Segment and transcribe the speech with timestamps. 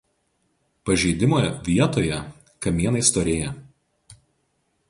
[0.89, 2.17] Pažeidimo vietoje
[2.67, 3.55] kamienai storėja.